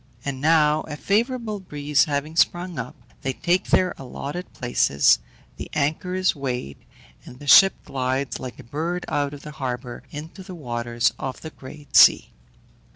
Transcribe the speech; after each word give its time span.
And 0.25 0.41
now 0.41 0.81
a 0.87 0.97
favourable 0.97 1.59
breeze 1.59 2.05
having 2.05 2.35
sprung 2.35 2.79
up, 2.79 2.95
they 3.21 3.33
take 3.33 3.65
their 3.67 3.93
allotted 3.99 4.51
places, 4.51 5.19
the 5.57 5.69
anchor 5.75 6.15
is 6.15 6.35
weighed, 6.35 6.79
and 7.23 7.37
the 7.37 7.45
ship 7.45 7.75
glides 7.85 8.39
like 8.39 8.57
a 8.57 8.63
bird 8.63 9.05
out 9.09 9.35
of 9.35 9.43
the 9.43 9.51
harbour 9.51 10.01
into 10.09 10.41
the 10.41 10.55
waters 10.55 11.13
of 11.19 11.41
the 11.41 11.51
great 11.51 11.95
sea. 11.95 12.31